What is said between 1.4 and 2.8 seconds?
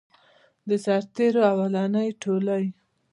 اولنی ټولۍ.